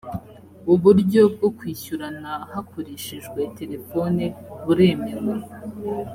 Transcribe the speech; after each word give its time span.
uburyo 0.73 1.21
bwo 1.33 1.49
kwishyurana 1.57 2.31
hakoreshejwe 2.51 3.39
telephone 3.57 4.23
buremewe 4.65 5.33